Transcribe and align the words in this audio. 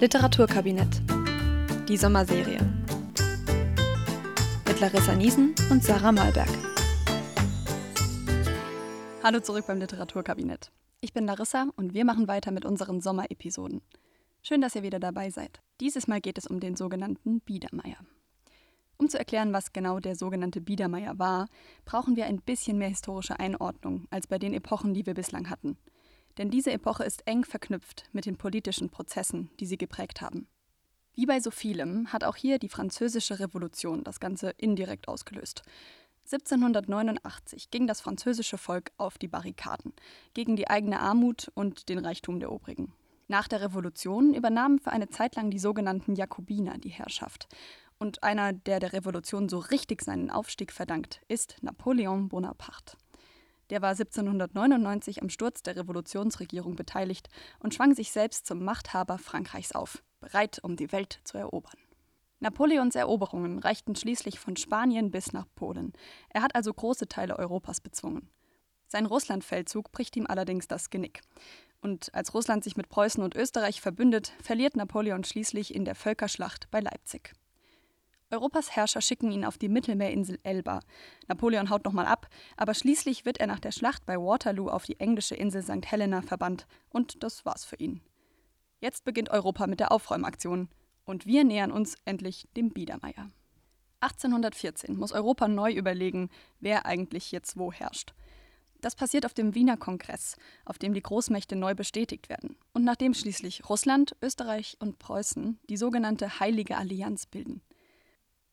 Literaturkabinett. 0.00 1.02
Die 1.88 1.96
Sommerserie. 1.96 2.60
Mit 4.68 4.78
Larissa 4.78 5.16
Niesen 5.16 5.56
und 5.72 5.82
Sarah 5.82 6.12
Malberg. 6.12 6.48
Hallo 9.24 9.40
zurück 9.40 9.64
beim 9.66 9.80
Literaturkabinett. 9.80 10.70
Ich 11.00 11.12
bin 11.12 11.26
Larissa 11.26 11.66
und 11.74 11.94
wir 11.94 12.04
machen 12.04 12.28
weiter 12.28 12.52
mit 12.52 12.64
unseren 12.64 13.00
Sommerepisoden. 13.00 13.82
Schön, 14.40 14.60
dass 14.60 14.76
ihr 14.76 14.84
wieder 14.84 15.00
dabei 15.00 15.30
seid. 15.30 15.60
Dieses 15.80 16.06
Mal 16.06 16.20
geht 16.20 16.38
es 16.38 16.46
um 16.46 16.60
den 16.60 16.76
sogenannten 16.76 17.40
Biedermeier. 17.40 17.98
Um 18.98 19.08
zu 19.08 19.18
erklären, 19.18 19.52
was 19.52 19.72
genau 19.72 19.98
der 19.98 20.14
sogenannte 20.14 20.60
Biedermeier 20.60 21.18
war, 21.18 21.48
brauchen 21.84 22.14
wir 22.14 22.26
ein 22.26 22.40
bisschen 22.40 22.78
mehr 22.78 22.90
historische 22.90 23.40
Einordnung 23.40 24.06
als 24.10 24.28
bei 24.28 24.38
den 24.38 24.54
Epochen, 24.54 24.94
die 24.94 25.06
wir 25.06 25.14
bislang 25.14 25.50
hatten. 25.50 25.76
Denn 26.38 26.50
diese 26.50 26.72
Epoche 26.72 27.04
ist 27.04 27.26
eng 27.26 27.44
verknüpft 27.44 28.04
mit 28.12 28.24
den 28.24 28.36
politischen 28.36 28.90
Prozessen, 28.90 29.50
die 29.58 29.66
sie 29.66 29.76
geprägt 29.76 30.20
haben. 30.20 30.46
Wie 31.14 31.26
bei 31.26 31.40
so 31.40 31.50
vielem 31.50 32.12
hat 32.12 32.22
auch 32.22 32.36
hier 32.36 32.60
die 32.60 32.68
Französische 32.68 33.40
Revolution 33.40 34.04
das 34.04 34.20
Ganze 34.20 34.50
indirekt 34.50 35.08
ausgelöst. 35.08 35.62
1789 36.26 37.70
ging 37.70 37.86
das 37.86 38.00
französische 38.00 38.56
Volk 38.56 38.92
auf 38.98 39.18
die 39.18 39.26
Barrikaden 39.28 39.92
gegen 40.34 40.54
die 40.54 40.68
eigene 40.68 41.00
Armut 41.00 41.50
und 41.54 41.88
den 41.88 41.98
Reichtum 41.98 42.38
der 42.38 42.52
Obrigen. 42.52 42.92
Nach 43.26 43.48
der 43.48 43.62
Revolution 43.62 44.32
übernahmen 44.32 44.78
für 44.78 44.92
eine 44.92 45.08
Zeit 45.08 45.34
lang 45.36 45.50
die 45.50 45.58
sogenannten 45.58 46.14
Jakobiner 46.14 46.78
die 46.78 46.90
Herrschaft. 46.90 47.48
Und 47.98 48.22
einer, 48.22 48.52
der 48.52 48.78
der 48.78 48.92
Revolution 48.92 49.48
so 49.48 49.58
richtig 49.58 50.02
seinen 50.02 50.30
Aufstieg 50.30 50.72
verdankt, 50.72 51.20
ist 51.26 51.56
Napoleon 51.62 52.28
Bonaparte. 52.28 52.96
Der 53.70 53.82
war 53.82 53.90
1799 53.90 55.22
am 55.22 55.28
Sturz 55.28 55.62
der 55.62 55.76
Revolutionsregierung 55.76 56.74
beteiligt 56.74 57.28
und 57.60 57.74
schwang 57.74 57.94
sich 57.94 58.12
selbst 58.12 58.46
zum 58.46 58.64
Machthaber 58.64 59.18
Frankreichs 59.18 59.72
auf, 59.72 60.02
bereit, 60.20 60.58
um 60.62 60.76
die 60.76 60.90
Welt 60.92 61.20
zu 61.24 61.36
erobern. 61.36 61.76
Napoleons 62.40 62.94
Eroberungen 62.94 63.58
reichten 63.58 63.96
schließlich 63.96 64.38
von 64.38 64.56
Spanien 64.56 65.10
bis 65.10 65.32
nach 65.32 65.46
Polen. 65.56 65.92
Er 66.30 66.42
hat 66.42 66.54
also 66.54 66.72
große 66.72 67.08
Teile 67.08 67.38
Europas 67.38 67.80
bezwungen. 67.80 68.30
Sein 68.86 69.06
Russlandfeldzug 69.06 69.92
bricht 69.92 70.16
ihm 70.16 70.26
allerdings 70.26 70.66
das 70.66 70.88
Genick. 70.88 71.20
Und 71.80 72.14
als 72.14 72.34
Russland 72.34 72.64
sich 72.64 72.76
mit 72.76 72.88
Preußen 72.88 73.22
und 73.22 73.36
Österreich 73.36 73.80
verbündet, 73.80 74.32
verliert 74.42 74.76
Napoleon 74.76 75.24
schließlich 75.24 75.74
in 75.74 75.84
der 75.84 75.94
Völkerschlacht 75.94 76.70
bei 76.70 76.80
Leipzig. 76.80 77.34
Europas 78.30 78.76
Herrscher 78.76 79.00
schicken 79.00 79.30
ihn 79.30 79.44
auf 79.44 79.56
die 79.56 79.70
Mittelmeerinsel 79.70 80.38
Elba. 80.42 80.80
Napoleon 81.28 81.70
haut 81.70 81.84
nochmal 81.84 82.04
ab, 82.04 82.28
aber 82.58 82.74
schließlich 82.74 83.24
wird 83.24 83.38
er 83.38 83.46
nach 83.46 83.60
der 83.60 83.72
Schlacht 83.72 84.04
bei 84.04 84.16
Waterloo 84.18 84.68
auf 84.68 84.84
die 84.84 85.00
englische 85.00 85.34
Insel 85.34 85.62
St. 85.62 85.90
Helena 85.90 86.20
verbannt 86.20 86.66
und 86.90 87.22
das 87.22 87.46
war's 87.46 87.64
für 87.64 87.76
ihn. 87.76 88.02
Jetzt 88.80 89.04
beginnt 89.04 89.30
Europa 89.30 89.66
mit 89.66 89.80
der 89.80 89.92
Aufräumaktion 89.92 90.68
und 91.04 91.24
wir 91.26 91.42
nähern 91.42 91.72
uns 91.72 91.96
endlich 92.04 92.48
dem 92.54 92.70
Biedermeier. 92.70 93.30
1814 94.00 94.96
muss 94.96 95.12
Europa 95.12 95.48
neu 95.48 95.72
überlegen, 95.72 96.28
wer 96.60 96.84
eigentlich 96.84 97.32
jetzt 97.32 97.56
wo 97.56 97.72
herrscht. 97.72 98.12
Das 98.80 98.94
passiert 98.94 99.26
auf 99.26 99.34
dem 99.34 99.54
Wiener 99.54 99.76
Kongress, 99.76 100.36
auf 100.64 100.78
dem 100.78 100.94
die 100.94 101.02
Großmächte 101.02 101.56
neu 101.56 101.74
bestätigt 101.74 102.28
werden 102.28 102.56
und 102.74 102.84
nachdem 102.84 103.14
schließlich 103.14 103.68
Russland, 103.68 104.14
Österreich 104.22 104.76
und 104.80 104.98
Preußen 104.98 105.58
die 105.68 105.78
sogenannte 105.78 106.38
Heilige 106.38 106.76
Allianz 106.76 107.26
bilden. 107.26 107.62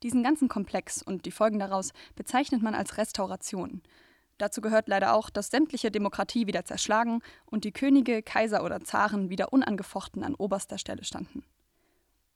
Diesen 0.05 0.21
ganzen 0.21 0.49
Komplex 0.49 1.01
und 1.01 1.25
die 1.25 1.31
Folgen 1.31 1.57
daraus 1.57 1.91
bezeichnet 2.15 2.61
man 2.61 2.75
als 2.75 2.99
Restauration. 2.99 3.81
Dazu 4.37 4.61
gehört 4.61 4.87
leider 4.87 5.15
auch, 5.15 5.31
dass 5.31 5.49
sämtliche 5.49 5.89
Demokratie 5.89 6.45
wieder 6.45 6.63
zerschlagen 6.63 7.23
und 7.47 7.63
die 7.63 7.71
Könige, 7.71 8.21
Kaiser 8.21 8.63
oder 8.63 8.81
Zaren 8.81 9.31
wieder 9.31 9.51
unangefochten 9.51 10.23
an 10.23 10.35
oberster 10.35 10.77
Stelle 10.77 11.03
standen. 11.03 11.43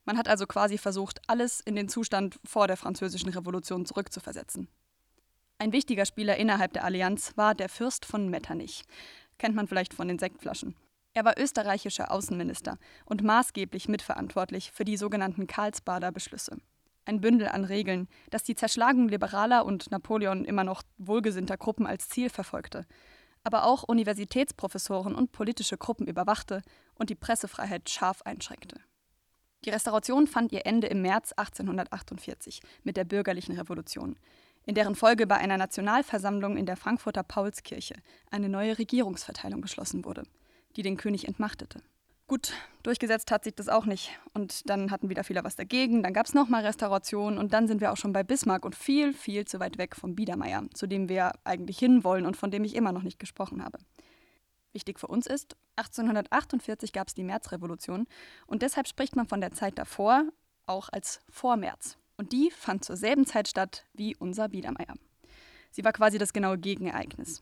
Man 0.03 0.17
hat 0.17 0.27
also 0.27 0.47
quasi 0.47 0.79
versucht, 0.79 1.21
alles 1.27 1.59
in 1.59 1.75
den 1.75 1.89
Zustand 1.89 2.39
vor 2.43 2.65
der 2.65 2.75
Französischen 2.75 3.29
Revolution 3.29 3.85
zurückzuversetzen. 3.85 4.67
Ein 5.59 5.71
wichtiger 5.71 6.07
Spieler 6.07 6.37
innerhalb 6.37 6.73
der 6.73 6.85
Allianz 6.85 7.33
war 7.35 7.53
der 7.53 7.69
Fürst 7.69 8.03
von 8.03 8.29
Metternich. 8.29 8.81
Kennt 9.37 9.53
man 9.55 9.67
vielleicht 9.67 9.93
von 9.93 10.07
den 10.07 10.17
Sektflaschen. 10.17 10.75
Er 11.13 11.23
war 11.23 11.39
österreichischer 11.39 12.09
Außenminister 12.09 12.79
und 13.05 13.21
maßgeblich 13.23 13.87
mitverantwortlich 13.87 14.71
für 14.71 14.85
die 14.85 14.97
sogenannten 14.97 15.45
Karlsbader 15.45 16.11
Beschlüsse 16.11 16.57
ein 17.09 17.21
Bündel 17.21 17.49
an 17.49 17.65
Regeln, 17.65 18.07
das 18.29 18.43
die 18.43 18.55
Zerschlagung 18.55 19.09
liberaler 19.09 19.65
und 19.65 19.91
Napoleon 19.91 20.45
immer 20.45 20.63
noch 20.63 20.83
wohlgesinnter 20.97 21.57
Gruppen 21.57 21.85
als 21.85 22.07
Ziel 22.07 22.29
verfolgte, 22.29 22.85
aber 23.43 23.65
auch 23.65 23.83
Universitätsprofessoren 23.83 25.15
und 25.15 25.31
politische 25.31 25.77
Gruppen 25.77 26.07
überwachte 26.07 26.61
und 26.93 27.09
die 27.09 27.15
Pressefreiheit 27.15 27.89
scharf 27.89 28.21
einschränkte. 28.21 28.79
Die 29.65 29.71
Restauration 29.71 30.27
fand 30.27 30.51
ihr 30.53 30.65
Ende 30.65 30.87
im 30.87 31.01
März 31.01 31.33
1848 31.33 32.61
mit 32.83 32.95
der 32.95 33.03
bürgerlichen 33.03 33.55
Revolution, 33.57 34.17
in 34.65 34.75
deren 34.75 34.95
Folge 34.95 35.25
bei 35.27 35.35
einer 35.35 35.57
Nationalversammlung 35.57 36.55
in 36.55 36.65
der 36.65 36.77
Frankfurter 36.77 37.23
Paulskirche 37.23 37.95
eine 38.29 38.49
neue 38.49 38.77
Regierungsverteilung 38.77 39.61
beschlossen 39.61 40.05
wurde, 40.05 40.23
die 40.75 40.83
den 40.83 40.95
König 40.95 41.27
entmachtete. 41.27 41.81
Gut, 42.29 42.53
durchgesetzt 42.83 43.31
hat 43.31 43.43
sich 43.43 43.55
das 43.55 43.69
auch 43.69 43.87
nicht. 43.87 44.11
Und 44.35 44.69
dann 44.69 44.91
hatten 44.91 45.09
wieder 45.09 45.23
viele 45.23 45.43
was 45.43 45.55
dagegen. 45.55 46.03
Dann 46.03 46.13
gab 46.13 46.27
es 46.27 46.35
nochmal 46.35 46.63
Restauration 46.63 47.39
und 47.39 47.53
dann 47.53 47.67
sind 47.67 47.81
wir 47.81 47.91
auch 47.91 47.97
schon 47.97 48.13
bei 48.13 48.21
Bismarck 48.21 48.65
und 48.65 48.75
viel, 48.75 49.13
viel 49.13 49.45
zu 49.45 49.59
weit 49.59 49.79
weg 49.79 49.95
vom 49.95 50.13
Biedermeier, 50.13 50.63
zu 50.75 50.85
dem 50.85 51.09
wir 51.09 51.31
eigentlich 51.43 51.79
hinwollen 51.79 52.27
und 52.27 52.37
von 52.37 52.51
dem 52.51 52.63
ich 52.63 52.75
immer 52.75 52.91
noch 52.91 53.01
nicht 53.01 53.17
gesprochen 53.17 53.63
habe. 53.63 53.79
Wichtig 54.73 54.99
für 54.99 55.07
uns 55.07 55.25
ist, 55.25 55.57
1848 55.77 56.93
gab 56.93 57.07
es 57.07 57.15
die 57.15 57.23
Märzrevolution 57.23 58.05
und 58.45 58.61
deshalb 58.61 58.87
spricht 58.87 59.15
man 59.15 59.25
von 59.25 59.41
der 59.41 59.51
Zeit 59.51 59.79
davor 59.79 60.25
auch 60.67 60.89
als 60.89 61.21
Vormärz. 61.31 61.97
Und 62.15 62.31
die 62.31 62.51
fand 62.51 62.85
zur 62.85 62.95
selben 62.95 63.25
Zeit 63.25 63.47
statt 63.47 63.85
wie 63.93 64.15
unser 64.15 64.49
Biedermeier. 64.49 64.93
Sie 65.71 65.83
war 65.83 65.93
quasi 65.93 66.19
das 66.19 66.31
genaue 66.31 66.59
Gegenereignis. 66.59 67.41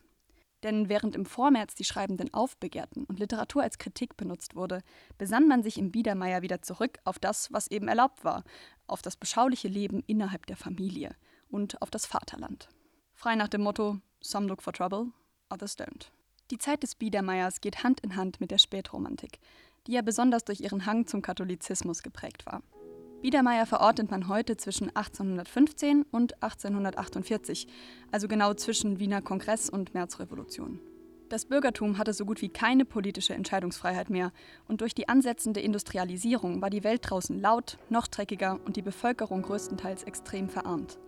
Denn 0.64 0.90
während 0.90 1.16
im 1.16 1.26
Vormärz 1.26 1.76
die 1.76 1.84
Schreibenden 1.84 2.34
aufbegehrten 2.34 3.04
und 3.06 3.20
Literatur 3.20 3.62
als 3.62 3.78
Kritik 3.78 4.18
benutzt 4.18 4.56
wurde, 4.56 4.82
besann 5.18 5.48
man 5.48 5.62
sich 5.62 5.78
im 5.78 5.92
Biedermeier 5.92 6.42
wieder 6.42 6.62
zurück 6.62 6.98
auf 7.04 7.20
das, 7.20 7.54
was 7.54 7.68
eben 7.68 7.88
erlaubt 7.88 8.24
war, 8.24 8.44
auf 8.88 9.02
das 9.02 9.16
beschauliche 9.16 9.68
Leben 9.68 10.02
innerhalb 10.08 10.48
der 10.48 10.58
Familie 10.58 11.16
und 11.50 11.82
auf 11.82 11.92
das 11.92 12.06
Vaterland. 12.06 12.70
Frei 13.14 13.36
nach 13.36 13.48
dem 13.48 13.62
Motto 13.62 14.00
Some 14.22 14.48
look 14.48 14.64
for 14.64 14.74
trouble, 14.74 15.12
others 15.50 15.78
don't. 15.78 16.08
Die 16.50 16.58
Zeit 16.58 16.82
des 16.82 16.96
Biedermeiers 16.96 17.62
geht 17.62 17.84
Hand 17.84 18.00
in 18.00 18.16
Hand 18.16 18.40
mit 18.40 18.52
der 18.52 18.58
Spätromantik, 18.58 19.40
die 19.86 19.92
ja 19.94 20.02
besonders 20.02 20.44
durch 20.44 20.62
ihren 20.62 20.86
Hang 20.86 21.06
zum 21.06 21.22
Katholizismus 21.22 22.02
geprägt 22.04 22.46
war. 22.46 22.64
Biedermeier 23.22 23.66
verortet 23.66 24.12
man 24.12 24.28
heute 24.28 24.58
zwischen 24.58 24.96
1815 24.96 26.04
und 26.12 26.36
1848, 26.44 27.68
also 28.12 28.28
genau 28.28 28.54
zwischen 28.54 29.00
Wiener 29.00 29.24
Kongress 29.24 29.70
und 29.70 29.96
Märzrevolution. 29.96 30.80
Das 31.30 31.46
Bürgertum 31.46 31.98
hatte 31.98 32.14
so 32.14 32.26
gut 32.26 32.42
wie 32.42 32.50
keine 32.50 32.86
politische 32.86 33.34
Entscheidungsfreiheit 33.34 34.10
mehr 34.10 34.32
und 34.68 34.82
durch 34.82 34.94
die 34.94 35.10
ansetzende 35.10 35.60
Industrialisierung 35.60 36.62
war 36.62 36.70
die 36.70 36.84
Welt 36.84 37.02
draußen 37.04 37.42
laut, 37.42 37.80
noch 37.90 38.08
dreckiger 38.08 38.60
und 38.66 38.76
die 38.78 38.82
Bevölkerung 38.82 39.42
größtenteils 39.42 40.04
extrem 40.04 40.48
verarmt. 40.48 41.00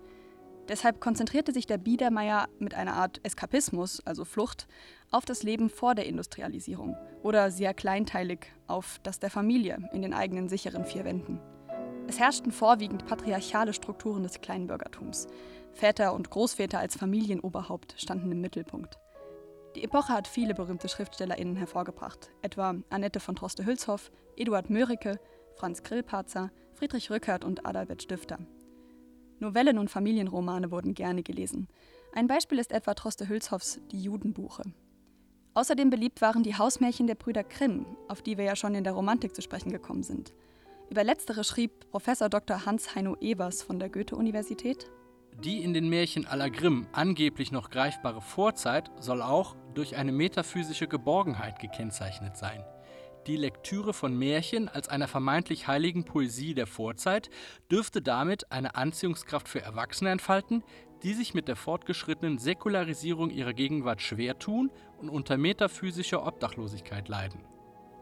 Deshalb 0.68 1.00
konzentrierte 1.00 1.54
sich 1.54 1.68
der 1.68 1.78
Biedermeier 1.78 2.50
mit 2.60 2.74
einer 2.74 2.94
Art 2.94 3.22
Eskapismus, 3.24 4.06
also 4.06 4.26
Flucht, 4.26 4.68
auf 5.10 5.26
das 5.26 5.44
Leben 5.44 5.70
vor 5.70 5.96
der 5.96 6.06
Industrialisierung 6.06 6.98
oder 7.24 7.50
sehr 7.50 7.74
kleinteilig 7.74 8.48
auf 8.68 9.00
das 9.04 9.20
der 9.20 9.30
Familie 9.30 9.90
in 9.94 10.02
den 10.02 10.14
eigenen 10.14 10.50
sicheren 10.50 10.86
vier 10.86 11.06
Wänden. 11.06 11.40
Es 12.10 12.18
herrschten 12.18 12.52
vorwiegend 12.52 13.06
patriarchale 13.06 13.72
Strukturen 13.72 14.24
des 14.24 14.42
Kleinbürgertums. 14.42 15.28
Väter 15.74 16.16
und 16.16 16.32
Großväter 16.32 16.80
als 16.80 16.98
Familienoberhaupt 16.98 17.94
standen 17.98 18.32
im 18.32 18.42
Mittelpunkt. 18.42 18.98
Die 19.76 19.84
Epoche 19.84 20.14
hat 20.14 20.28
viele 20.28 20.56
berühmte 20.56 20.90
SchriftstellerInnen 20.90 21.56
hervorgebracht, 21.56 22.32
etwa 22.42 22.74
Annette 22.90 23.20
von 23.20 23.36
Droste-Hülshoff, 23.36 24.12
Eduard 24.36 24.72
Mörike, 24.72 25.20
Franz 25.54 25.84
Grillparzer, 25.84 26.50
Friedrich 26.74 27.12
Rückert 27.12 27.46
und 27.46 27.68
Adalbert 27.68 28.02
Stifter. 28.02 28.40
Novellen 29.38 29.78
und 29.78 29.92
Familienromane 29.92 30.72
wurden 30.72 30.96
gerne 30.96 31.22
gelesen. 31.22 31.68
Ein 32.14 32.26
Beispiel 32.26 32.58
ist 32.58 32.72
etwa 32.72 32.96
Droste-Hülshoffs 32.96 33.82
Die 33.92 34.02
Judenbuche. 34.02 34.64
Außerdem 35.54 35.92
beliebt 35.92 36.22
waren 36.22 36.42
die 36.42 36.58
Hausmärchen 36.58 37.06
der 37.06 37.14
Brüder 37.14 37.44
Grimm, 37.44 37.86
auf 38.08 38.24
die 38.24 38.40
wir 38.40 38.46
ja 38.46 38.56
schon 38.56 38.74
in 38.74 38.84
der 38.84 38.94
Romantik 38.94 39.36
zu 39.36 39.44
sprechen 39.44 39.72
gekommen 39.72 40.02
sind. 40.02 40.34
Über 40.90 41.04
letztere 41.04 41.44
schrieb 41.44 41.92
Professor 41.92 42.30
Dr. 42.30 42.66
Hans-Heino 42.66 43.16
Evers 43.22 43.62
von 43.62 43.78
der 43.78 43.90
Goethe-Universität. 43.90 44.90
Die 45.44 45.64
in 45.64 45.76
den 45.76 45.88
Märchen 45.88 46.26
aller 46.26 46.50
Grimm 46.50 46.88
angeblich 46.94 47.52
noch 47.52 47.70
greifbare 47.70 48.22
Vorzeit 48.22 48.90
soll 49.00 49.22
auch 49.22 49.56
durch 49.76 49.98
eine 49.98 50.12
metaphysische 50.12 50.88
Geborgenheit 50.88 51.60
gekennzeichnet 51.60 52.38
sein. 52.38 52.66
Die 53.28 53.38
Lektüre 53.38 53.94
von 53.94 54.18
Märchen 54.18 54.68
als 54.68 54.90
einer 54.90 55.08
vermeintlich 55.08 55.68
heiligen 55.68 56.06
Poesie 56.06 56.56
der 56.56 56.66
Vorzeit 56.66 57.30
dürfte 57.72 58.02
damit 58.02 58.52
eine 58.52 58.74
Anziehungskraft 58.74 59.48
für 59.48 59.62
Erwachsene 59.62 60.10
entfalten, 60.10 60.64
die 61.04 61.14
sich 61.14 61.36
mit 61.36 61.48
der 61.48 61.56
fortgeschrittenen 61.56 62.40
Säkularisierung 62.40 63.30
ihrer 63.30 63.54
Gegenwart 63.54 64.02
schwer 64.02 64.40
tun 64.40 64.72
und 64.98 65.10
unter 65.10 65.38
metaphysischer 65.38 66.26
Obdachlosigkeit 66.26 67.08
leiden. 67.08 67.42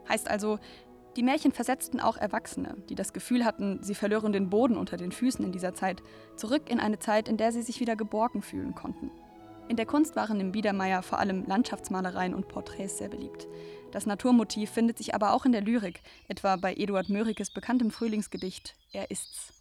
Heißt 0.08 0.30
also, 0.30 0.60
Die 1.18 1.24
Märchen 1.24 1.52
versetzten 1.52 2.00
auch 2.00 2.16
Erwachsene, 2.16 2.78
die 2.90 2.96
das 2.96 3.12
Gefühl 3.12 3.44
hatten, 3.44 3.82
sie 3.82 3.96
verlören 3.96 4.32
den 4.32 4.50
Boden 4.50 4.78
unter 4.78 4.98
den 4.98 5.12
Füßen 5.12 5.44
in 5.44 5.52
dieser 5.52 5.74
Zeit, 5.74 6.04
zurück 6.36 6.70
in 6.70 6.80
eine 6.80 7.00
Zeit, 7.00 7.28
in 7.28 7.38
der 7.38 7.52
sie 7.52 7.64
sich 7.64 7.80
wieder 7.80 7.96
geborgen 7.96 8.44
fühlen 8.44 8.76
konnten. 8.76 9.10
In 9.68 9.78
der 9.78 9.88
Kunst 9.88 10.16
waren 10.16 10.40
im 10.40 10.52
Biedermeier 10.52 11.02
vor 11.02 11.20
allem 11.20 11.44
Landschaftsmalereien 11.46 12.36
und 12.36 12.48
Porträts 12.48 13.00
sehr 13.00 13.10
beliebt. 13.10 13.48
Das 13.92 14.06
Naturmotiv 14.06 14.70
findet 14.70 15.00
sich 15.00 15.16
aber 15.16 15.34
auch 15.34 15.46
in 15.46 15.52
der 15.52 15.62
Lyrik, 15.62 16.02
etwa 16.28 16.56
bei 16.56 16.76
Eduard 16.76 17.10
Mörikes 17.10 17.50
bekanntem 17.50 17.90
Frühlingsgedicht 17.90 18.76
Er 18.94 19.10
ist's. 19.10 19.54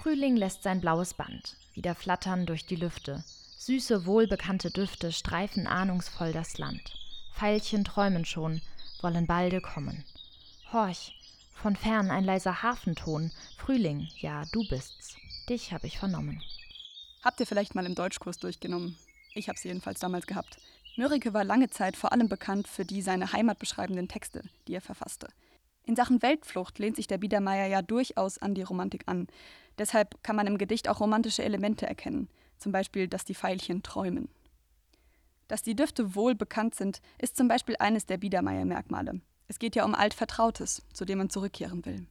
Frühling 0.00 0.36
lässt 0.36 0.62
sein 0.62 0.80
blaues 0.80 1.14
Band 1.14 1.56
wieder 1.74 1.94
flattern 1.94 2.44
durch 2.44 2.66
die 2.66 2.76
Lüfte. 2.76 3.24
Süße, 3.56 4.04
wohlbekannte 4.04 4.70
Düfte 4.70 5.12
streifen 5.12 5.66
ahnungsvoll 5.66 6.32
das 6.32 6.58
Land. 6.58 6.94
Veilchen 7.32 7.84
träumen 7.84 8.26
schon, 8.26 8.60
wollen 9.00 9.26
balde 9.26 9.62
kommen. 9.62 10.04
Horch, 10.72 11.18
von 11.52 11.74
fern 11.74 12.12
ein 12.12 12.22
leiser 12.22 12.62
Hafenton. 12.62 13.32
Frühling, 13.56 14.06
ja, 14.20 14.44
du 14.52 14.62
bist's. 14.68 15.16
Dich 15.48 15.72
hab 15.72 15.82
ich 15.82 15.98
vernommen. 15.98 16.40
Habt 17.24 17.40
ihr 17.40 17.46
vielleicht 17.46 17.74
mal 17.74 17.86
im 17.86 17.96
Deutschkurs 17.96 18.38
durchgenommen? 18.38 18.96
Ich 19.34 19.48
habe 19.48 19.58
sie 19.58 19.66
jedenfalls 19.66 19.98
damals 19.98 20.28
gehabt. 20.28 20.58
Mörike 20.96 21.34
war 21.34 21.42
lange 21.42 21.70
Zeit 21.70 21.96
vor 21.96 22.12
allem 22.12 22.28
bekannt 22.28 22.68
für 22.68 22.84
die 22.84 23.02
seine 23.02 23.32
Heimat 23.32 23.58
beschreibenden 23.58 24.06
Texte, 24.06 24.44
die 24.68 24.74
er 24.74 24.80
verfasste. 24.80 25.26
In 25.86 25.96
Sachen 25.96 26.22
Weltflucht 26.22 26.78
lehnt 26.78 26.94
sich 26.94 27.08
der 27.08 27.18
Biedermeier 27.18 27.66
ja 27.66 27.82
durchaus 27.82 28.38
an 28.38 28.54
die 28.54 28.62
Romantik 28.62 29.02
an. 29.06 29.26
Deshalb 29.76 30.22
kann 30.22 30.36
man 30.36 30.46
im 30.46 30.56
Gedicht 30.56 30.88
auch 30.88 31.00
romantische 31.00 31.42
Elemente 31.42 31.84
erkennen, 31.84 32.28
zum 32.58 32.70
Beispiel, 32.70 33.08
dass 33.08 33.24
die 33.24 33.34
Veilchen 33.34 33.82
träumen. 33.82 34.28
Dass 35.48 35.62
die 35.62 35.74
Düfte 35.74 36.14
wohl 36.14 36.36
bekannt 36.36 36.76
sind, 36.76 37.00
ist 37.18 37.36
zum 37.36 37.48
Beispiel 37.48 37.74
eines 37.80 38.06
der 38.06 38.18
Biedermeier-Merkmale. 38.18 39.20
Es 39.50 39.58
geht 39.58 39.74
ja 39.74 39.84
um 39.84 39.96
Altvertrautes, 39.96 40.84
zu 40.92 41.04
dem 41.04 41.18
man 41.18 41.28
zurückkehren 41.28 41.84
will. 41.84 42.06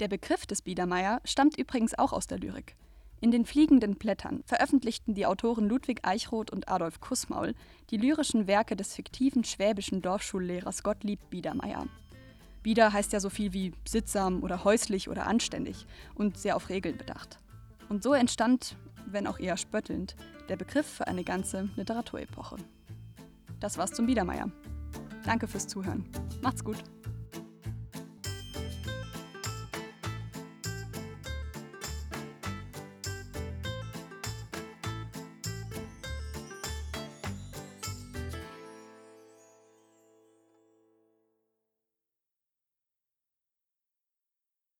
Der 0.00 0.08
Begriff 0.08 0.46
des 0.46 0.62
Biedermeier 0.62 1.20
stammt 1.22 1.58
übrigens 1.58 1.98
auch 1.98 2.14
aus 2.14 2.26
der 2.26 2.38
Lyrik. 2.38 2.76
In 3.20 3.30
den 3.30 3.44
fliegenden 3.44 3.96
Blättern 3.96 4.42
veröffentlichten 4.46 5.12
die 5.12 5.26
Autoren 5.26 5.68
Ludwig 5.68 6.00
Eichroth 6.02 6.50
und 6.50 6.70
Adolf 6.70 6.98
Kussmaul 6.98 7.54
die 7.90 7.98
lyrischen 7.98 8.46
Werke 8.46 8.74
des 8.74 8.94
fiktiven 8.94 9.44
schwäbischen 9.44 10.00
Dorfschullehrers 10.00 10.82
Gottlieb 10.82 11.20
Biedermeier. 11.28 11.84
Bieder 12.62 12.90
heißt 12.90 13.12
ja 13.12 13.20
so 13.20 13.28
viel 13.28 13.52
wie 13.52 13.74
sittsam 13.86 14.42
oder 14.42 14.64
häuslich 14.64 15.10
oder 15.10 15.26
anständig 15.26 15.86
und 16.14 16.38
sehr 16.38 16.56
auf 16.56 16.70
Regeln 16.70 16.96
bedacht. 16.96 17.38
Und 17.90 18.02
so 18.02 18.14
entstand, 18.14 18.78
wenn 19.04 19.26
auch 19.26 19.38
eher 19.38 19.58
spöttelnd, 19.58 20.16
der 20.48 20.56
Begriff 20.56 20.86
für 20.86 21.06
eine 21.06 21.22
ganze 21.22 21.68
Literaturepoche. 21.76 22.56
Das 23.60 23.76
war's 23.76 23.92
zum 23.92 24.06
Biedermeier. 24.06 24.50
Danke 25.24 25.46
fürs 25.46 25.66
Zuhören. 25.68 26.04
Macht's 26.42 26.64
gut. 26.64 26.76